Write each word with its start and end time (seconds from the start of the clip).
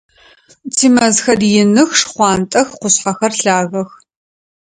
Тимэзхэр 0.75 1.39
иных, 1.59 1.89
шхъуантӏэх, 1.99 2.67
къушъхьэхэр 2.79 3.33
лъагэх. 3.43 3.89